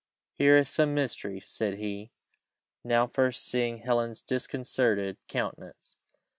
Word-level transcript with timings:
"Here 0.33 0.57
is 0.57 0.67
some 0.67 0.95
mystery," 0.95 1.39
said 1.39 1.75
he, 1.75 2.09
now 2.83 3.05
first 3.05 3.45
seeing 3.45 3.77
Helen's 3.77 4.23
disconcerted 4.23 5.17
countenance. 5.27 5.95